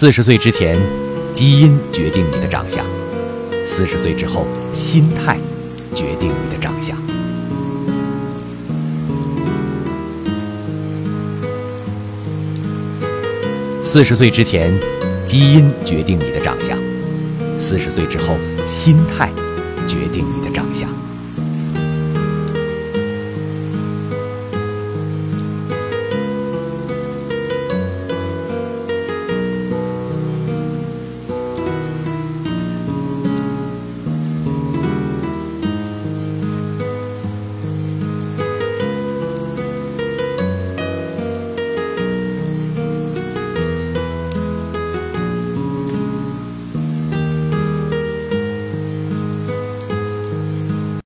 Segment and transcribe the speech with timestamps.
[0.00, 0.80] 四十岁之前
[1.30, 2.82] 基因决定你的长相
[3.66, 5.36] 四十岁之后心态
[5.94, 6.96] 决定你的长相。
[13.84, 14.72] 四十岁之前
[15.26, 16.78] 基因决定你的长相
[17.58, 19.30] 四十岁之后心态
[19.86, 20.88] 决定你的长相。